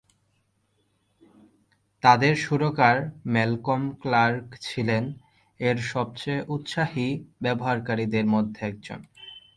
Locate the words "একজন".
8.65-8.99